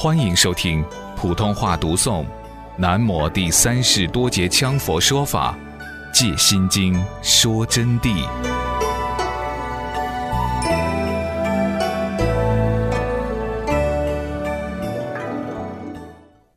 [0.00, 0.84] 欢迎收听
[1.16, 2.24] 普通话读诵
[2.76, 5.58] 《南摩第三世多杰羌佛说法·
[6.14, 8.24] 戒心经》说真谛。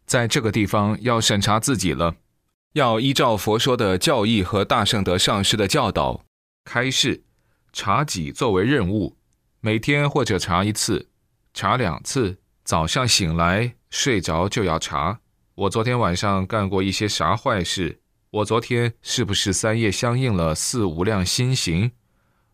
[0.05, 2.13] 在这个地方要审查自己了，
[2.73, 6.21] 要依照佛说的教义和大圣德上师的教导
[6.63, 7.23] 开示，
[7.73, 9.17] 查己作为任务，
[9.61, 11.07] 每天或者查一次，
[11.55, 12.37] 查两次。
[12.71, 15.19] 早上醒来睡着就要查，
[15.55, 17.99] 我昨天晚上干过一些啥坏事？
[18.29, 21.91] 我昨天是不是三业相应了四无量心行？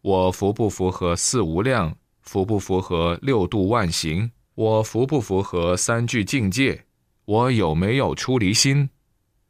[0.02, 1.96] 我符不符合四无量？
[2.24, 4.32] 符不符合六度万行？
[4.56, 6.86] 我符不符合三句境界？
[7.26, 8.90] 我有没有出离心？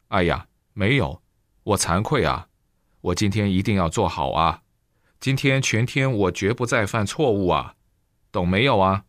[0.08, 1.22] 哎呀，没有，
[1.62, 2.46] 我惭愧啊！
[3.00, 4.60] 我今天一定要做好啊！
[5.18, 7.76] 今天全天我绝不再犯错误啊！
[8.30, 9.04] 懂没有啊，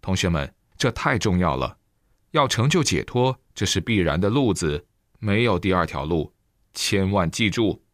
[0.00, 0.54] 同学们？
[0.82, 1.76] 这太重要了，
[2.32, 4.84] 要成就解脱，这是必然的路子，
[5.20, 6.32] 没有第二条路。
[6.74, 7.84] 千万记住，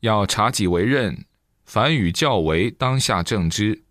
[0.00, 1.24] 要察己为任，
[1.66, 3.84] 凡与教为当下正之。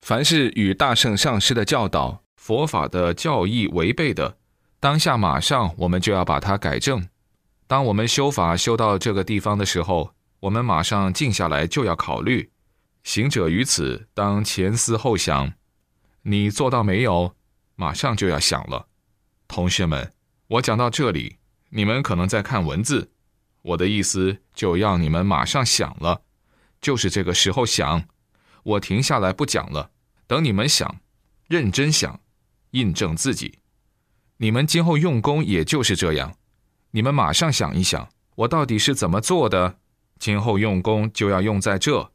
[0.00, 4.36] 凡是与大圣上师的教导、佛法的教义违背的，
[4.80, 7.06] 当下马上我们就要把它改正。
[7.68, 12.50] 当我们修法修到这个地方的时候，我们马上静下来就要考虑。
[13.04, 15.52] 行者于此，当前思后想，
[16.22, 17.36] 你做到没有？
[17.80, 18.88] 马上就要想了，
[19.48, 20.12] 同学们，
[20.48, 21.38] 我讲到这里，
[21.70, 23.10] 你们可能在看文字，
[23.62, 26.20] 我的意思就要你们马上想了，
[26.82, 28.04] 就是这个时候想，
[28.64, 29.92] 我停下来不讲了，
[30.26, 31.00] 等你们想，
[31.48, 32.20] 认真想，
[32.72, 33.60] 印证自己，
[34.36, 36.34] 你们今后用功也就是这样，
[36.90, 39.78] 你们马上想一想，我到底是怎么做的，
[40.18, 42.12] 今后用功就要用在这，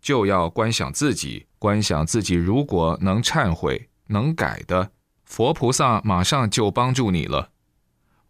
[0.00, 4.90] 就要观想自己，观想自己如果能忏悔、能改的。
[5.26, 7.50] 佛菩萨马上就帮助你了。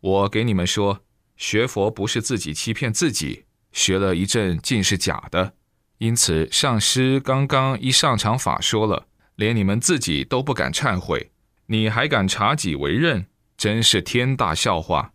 [0.00, 1.00] 我给你们说，
[1.36, 5.54] 学佛不是自己欺骗自己，学了一阵尽是假的。
[5.98, 9.06] 因此，上师刚刚一上场法说了，
[9.36, 11.30] 连你们自己都不敢忏悔，
[11.66, 13.26] 你还敢查己为任，
[13.56, 15.12] 真是天大笑话。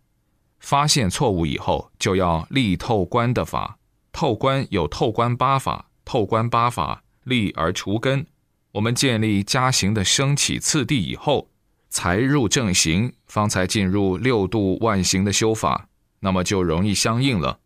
[0.58, 3.78] 发现错误以后，就要立透观的法。
[4.12, 8.26] 透观有透观八法，透观八法立而除根。
[8.72, 11.48] 我们建立加行的升起次第以后。
[11.92, 15.88] 才入正行，方才进入六度万行的修法，
[16.20, 17.60] 那么就容易相应了。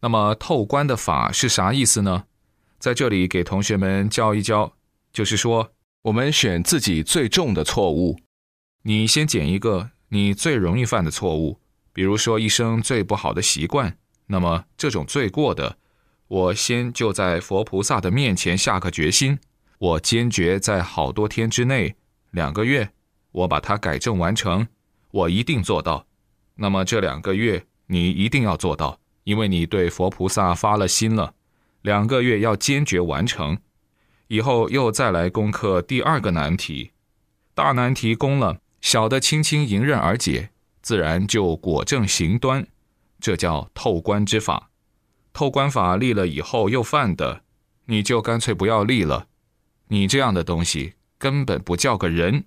[0.00, 2.26] 那么透关的法是啥意思呢？
[2.78, 4.74] 在这里给同学们教一教，
[5.12, 8.20] 就是说我们选自己最重的错误，
[8.84, 11.58] 你先捡一个你最容易犯的错误，
[11.92, 13.98] 比如说一生最不好的习惯，
[14.28, 15.76] 那么这种罪过的，
[16.28, 19.40] 我先就在佛菩萨的面前下个决心，
[19.78, 21.96] 我坚决在好多天之内，
[22.30, 22.90] 两个月。
[23.34, 24.68] 我把它改正完成，
[25.10, 26.06] 我一定做到。
[26.54, 31.34] 那么这两个月你一定要做到，因为你对佛菩萨发了心了。
[31.82, 33.58] 两个月要坚决完成，
[34.28, 36.92] 以后又再来攻克第二个难题。
[37.54, 42.64] 大难题攻了，小的轻轻迎刃而解，自然就果正行端。
[43.18, 44.70] 这叫透关之法。
[45.32, 47.42] 透关法立了以后又犯的，
[47.86, 49.26] 你就干脆不要立了。
[49.88, 52.44] 你这样的东西根本不叫个人。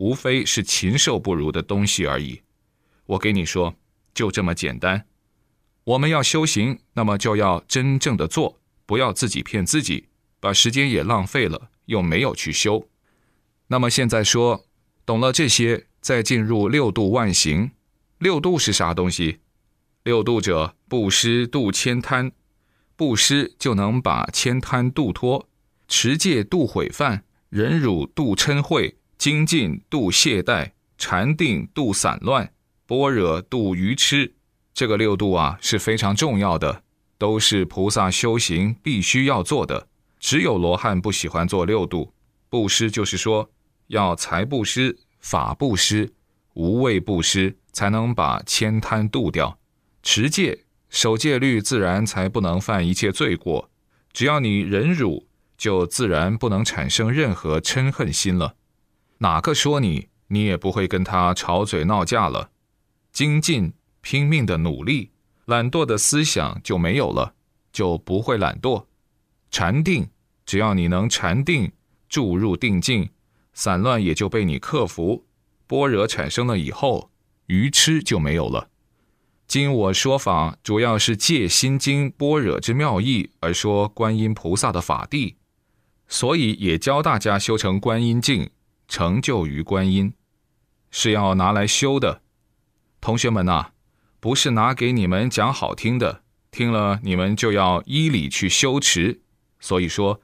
[0.00, 2.40] 无非是禽兽不如的东西而已。
[3.04, 3.74] 我给你说，
[4.14, 5.04] 就这么简单。
[5.84, 10.08] 我们要修行，那么就要真正的做，不要自己骗自己，
[10.40, 12.88] 把时间也浪费了，又没有去修。
[13.66, 14.64] 那么现在说，
[15.04, 17.72] 懂了这些，再进入六度万行。
[18.16, 19.40] 六度是啥东西？
[20.04, 22.32] 六度者，布施度千贪，
[22.96, 25.46] 布施就能把千贪度脱；
[25.88, 28.94] 持戒度毁犯，忍辱度嗔恚。
[29.20, 32.50] 精进度懈怠，禅定度散乱，
[32.86, 34.32] 般若度愚痴。
[34.72, 36.82] 这个六度啊是非常重要的，
[37.18, 39.88] 都是菩萨修行必须要做的。
[40.18, 42.14] 只有罗汉不喜欢做六度。
[42.48, 43.50] 布施就是说
[43.88, 46.10] 要财布施、法布施、
[46.54, 49.58] 无畏布施，才能把千贪度掉。
[50.02, 53.68] 持戒守戒律，自然才不能犯一切罪过。
[54.14, 55.26] 只要你忍辱，
[55.58, 58.54] 就自然不能产生任何嗔恨心了。
[59.22, 62.50] 哪个说你，你也不会跟他吵嘴闹架了。
[63.12, 65.10] 精进，拼命的努力，
[65.44, 67.34] 懒惰的思想就没有了，
[67.70, 68.86] 就不会懒惰。
[69.50, 70.08] 禅定，
[70.46, 71.70] 只要你能禅定，
[72.08, 73.10] 注入定境，
[73.52, 75.26] 散乱也就被你克服。
[75.66, 77.10] 般若产生了以后，
[77.46, 78.70] 愚痴就没有了。
[79.46, 85.36] 经我说法，主要是借心经般若之妙义而说观音菩萨的法地，
[86.08, 88.48] 所以也教大家修成观音境。
[88.90, 90.12] 成就于观音，
[90.90, 92.22] 是要拿来修的。
[93.00, 93.68] 同学们呐，
[94.18, 99.20] 不是拿给你们讲好听的，听了你们就要依理去修持。
[99.60, 100.20] 所以说，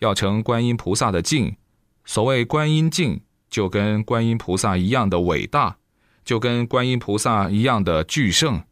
[0.00, 1.56] 要成观音菩萨的境。
[2.04, 5.78] 所谓观音境，就跟观音菩萨一样的伟大，
[6.24, 8.64] 就跟观音菩萨一样的巨圣。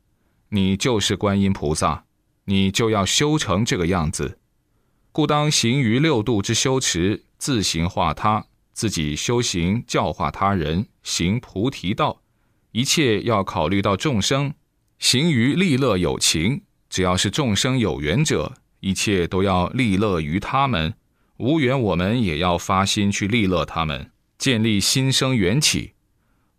[0.49, 2.05] 你就是观音菩萨，
[2.47, 4.41] 你就要修成这个样子。
[5.13, 12.21] 故当行于六度之修持，自行化他，自己修行教化他人，行菩提道。
[12.73, 14.53] 一切要考虑到众生，
[14.99, 16.61] 行于利乐有情。
[16.91, 20.91] 只要是众生有缘者，一切都要利乐于他们；
[21.39, 25.95] 无缘，我们也要发心去利乐他们，建立心生缘起。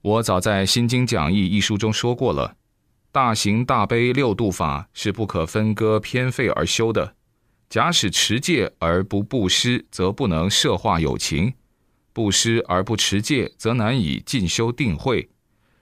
[0.01, 2.55] 我早在《心经讲义》一书中说过了，
[3.11, 7.13] 大行大悲六度法是不可分割偏废而修的。
[7.69, 11.51] 假使持戒而不布施，则不能摄化有情；
[12.17, 15.29] 不施而不持戒，则难以进修定慧。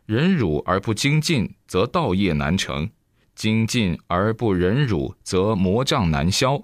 [0.06, 2.90] 忍辱而不精进，则道业难成；
[3.34, 6.62] 精进而不忍辱，则魔障难消。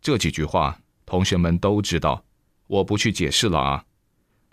[0.00, 2.24] 这几句话，同学们都知道，
[2.68, 3.84] 我不去解释了啊。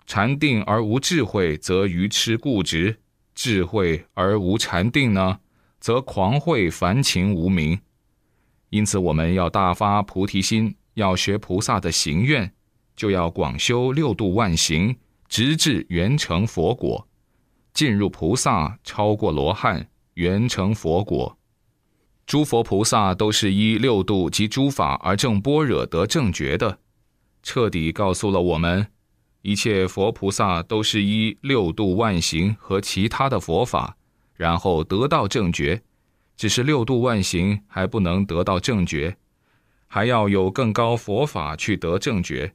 [0.08, 2.96] 禅定而无智慧，则愚痴固执；
[3.36, 5.38] 智慧而无禅定呢，
[5.78, 7.78] 则狂慧凡情无明。
[8.70, 12.52] 因此，我们要大发菩提心，要学菩萨的行愿，
[12.98, 14.96] 就要广修六度万行，
[15.28, 17.06] 直至圆成佛果。
[17.72, 21.38] 进入菩萨，超过罗汉，圆成佛果。
[22.26, 26.80] 诸佛菩萨都是依六度及诸法而正般若得正觉的，
[27.44, 28.88] 彻底告诉了我们：
[29.42, 33.96] 一切佛菩萨都是依六度万行和其他的佛法，
[34.34, 35.80] 然后得到正觉。
[36.36, 39.16] 只是六度万行还不能得到正觉，
[39.86, 42.54] 还要有更高佛法去得正觉。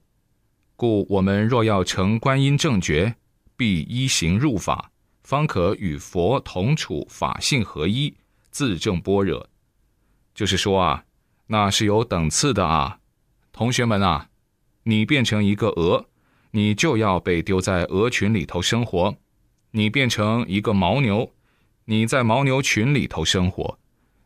[0.75, 3.15] 故我们若要成观音正觉，
[3.55, 4.91] 必依行入法。
[5.23, 8.13] 方可与佛同处，法性合一，
[8.51, 9.49] 自证般若。
[10.35, 11.05] 就是说啊，
[11.47, 12.99] 那是有等次的啊，
[13.53, 14.29] 同学们啊，
[14.83, 16.07] 你变成一个鹅，
[16.51, 19.15] 你就要被丢在鹅群里头生活；
[19.71, 21.31] 你变成一个牦牛，
[21.85, 23.77] 你在牦牛群里头生活；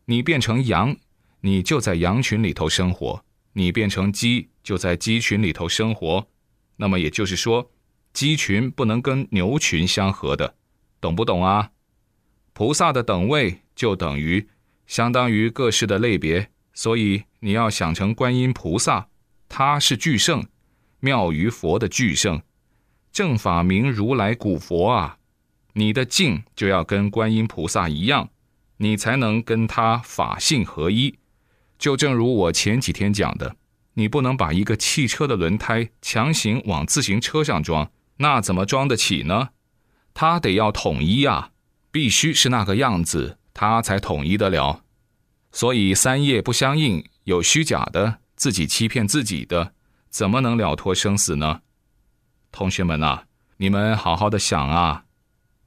[0.05, 0.95] 你变成羊，
[1.41, 3.21] 你就在羊群里头生活；
[3.53, 6.27] 你变成鸡，就在鸡群里头生活。
[6.77, 7.69] 那么也就是说，
[8.13, 10.55] 鸡群不能跟牛群相合的。
[10.99, 11.71] 懂不懂啊？
[12.53, 14.47] 菩萨的等位就等于
[14.87, 19.09] 相当于各式的类别，所以你要想成观音菩萨，
[19.47, 20.43] 他是巨圣，
[20.99, 22.41] 妙于佛的巨圣，
[23.11, 25.17] 正法明如来古佛啊！
[25.73, 28.29] 你的境就要跟观音菩萨一样，
[28.77, 31.19] 你才能跟他法性合一。
[31.77, 33.55] 就正如我前几天讲的，
[33.99, 39.49] 你不能把一个汽车的轮胎强行往自行车上装，那怎么装得起呢？
[40.13, 41.49] 他得要统一啊，
[41.91, 44.83] 必须是那个样子，他才统一得了。
[45.51, 49.73] 所以三业不相应，有虚假的，自己欺骗自己的，
[50.11, 51.61] 怎么能了脱生死呢？
[52.51, 53.25] 同学们啊，
[53.57, 55.05] 你们好好的想啊。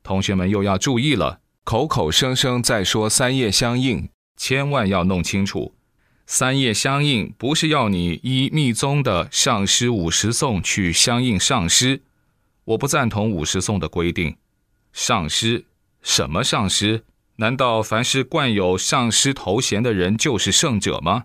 [0.05, 5.75] 同学们又要注意了，口口声声在说三业相应，千万要弄清楚，
[6.33, 12.03] 三业相应不是要你依密宗的上师五十颂去相应上师。
[12.63, 14.37] 我不赞同五十颂的规定。
[14.93, 15.65] 上师
[16.03, 17.03] 什么上师？
[17.35, 21.25] 难道凡是冠有上师头衔的人就是圣者吗？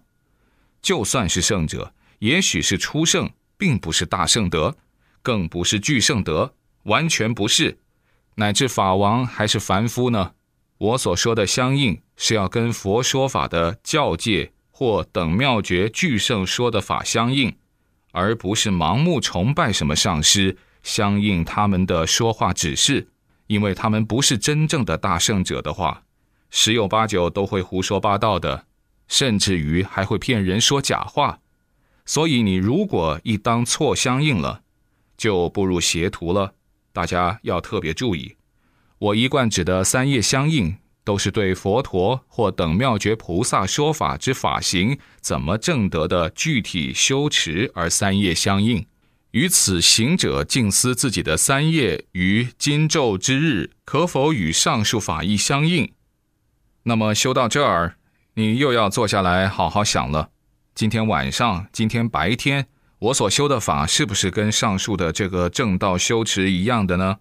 [0.82, 4.76] 就算是圣者，也许是初圣，并不是大圣德，
[5.22, 7.78] 更不是巨圣德，完全不是。
[8.38, 10.32] 乃至法王还是凡夫呢？
[10.80, 17.56] 我所说的相应，是要跟佛说法的教界或等妙觉巨圣说的法相应，
[18.12, 20.58] 而不是盲目崇拜什么上师。
[20.84, 23.08] 相应他们的说话指示，
[23.48, 26.04] 因为他们不是真正的大圣者的话，
[26.50, 28.66] 十有八九都会胡说八道的，
[29.08, 31.40] 甚至于还会骗人说假话。
[32.06, 34.62] 所以你如果一当错相应了，
[35.16, 36.54] 就步入邪途了。
[36.92, 38.36] 大家要特别注意。
[39.00, 40.76] 我一贯指的三业相应，
[41.06, 48.86] 都是对佛陀或等妙觉菩萨说法之法行怎么正得的具体修持而三业相应。
[49.32, 55.94] 于此行者静思自己的三业于今昼之日可否与上述法义相应？
[56.84, 57.98] 那么修到这儿，
[58.36, 60.32] 你又要坐下来好好想了。
[60.74, 62.68] 今天晚上、今天白天，
[63.00, 67.18] 我所修的法是不是跟上述的这个正道修持一样的呢？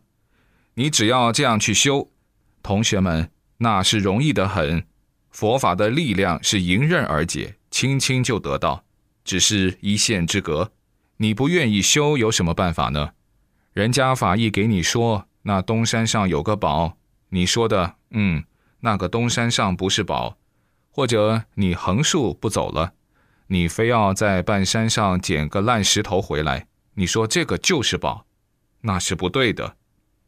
[0.74, 2.10] 你只要这样去修，
[2.62, 3.30] 同学们，
[3.64, 4.84] 那是容易的很。
[5.30, 8.84] 佛法的力量是迎刃而解，轻轻就得到，
[9.24, 10.70] 只是一线之隔。
[11.16, 13.12] 你不愿意修，有什么办法呢？
[13.72, 16.98] 人家法义给你说，那东山上有个宝，
[17.30, 18.44] 你说的，嗯，
[18.80, 20.36] 那个东山上不是宝，
[20.90, 22.92] 或者你横竖不走了，
[23.46, 26.66] 你非要在半山上捡个烂石头回来，
[26.96, 28.26] 你说这个就是宝，
[28.82, 29.76] 那是不对的，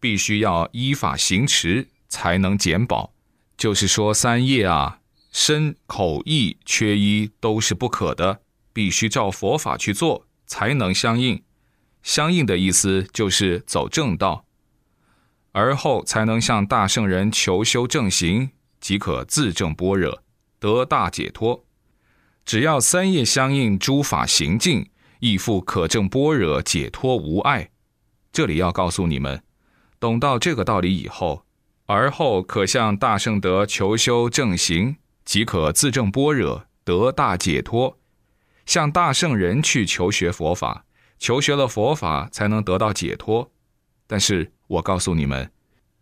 [0.00, 3.12] 必须要依法行持才能捡宝。
[3.56, 5.00] 就是说三业啊，
[5.32, 8.40] 身口意缺一都是不可的，
[8.72, 11.42] 必须照佛法去做才能相应。
[12.02, 14.44] 相应的意思就是走正道。
[15.52, 20.22] 而后才能向大圣人求修正行，即可自证般若，
[20.58, 21.64] 得大解脱。
[22.44, 27.70] 只要三业相应，诸法行径亦复可证般若解脱无碍。
[28.30, 29.42] 这里要告诉你们，
[29.98, 31.45] 懂到这个道理以后，
[31.86, 37.98] 而后可向大圣德求修正行，即可自证般若，得大解脱。
[38.66, 40.84] 向大圣人去求学佛法，
[41.18, 43.52] 求学了佛法，才能得到解脱。
[44.08, 45.50] 但是我告诉你们，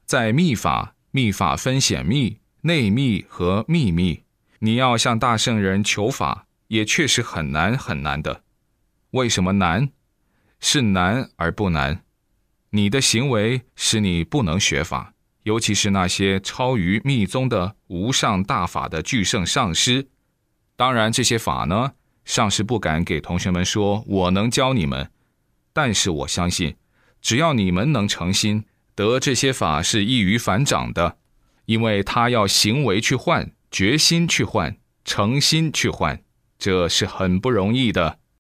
[0.06, 4.22] 在密法，密法分显密、内密和秘密。
[4.60, 8.42] 你要向大圣人求法，也确实很难很难的。
[9.10, 9.90] 为什么难？
[10.60, 12.02] 是难而不难。
[12.70, 15.12] 你的行为使你不能学法，
[15.44, 20.08] 尤其是那些超于密宗的无上大法的巨圣上师。
[20.76, 21.92] 当然，这些法呢，
[22.24, 25.10] 上师不敢给同学们说，我能教你们。
[25.72, 26.76] 但是我相信。
[27.20, 31.16] 只要你们能诚心得这些法，是易于反掌的，
[31.64, 36.22] 因为他要行为去换，决心去换，诚心去换，
[36.58, 38.18] 这是很不容易的。